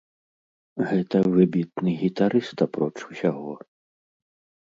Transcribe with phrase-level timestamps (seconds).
[0.91, 3.51] Гэта выбітны гітарыст, апроч усяго.